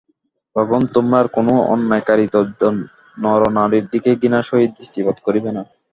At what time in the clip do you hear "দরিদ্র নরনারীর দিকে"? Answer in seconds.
2.33-4.09